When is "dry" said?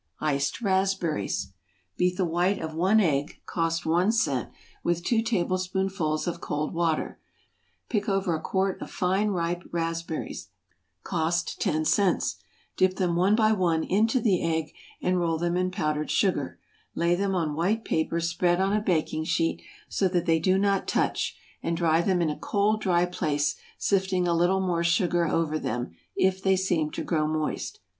21.77-22.01, 22.81-23.05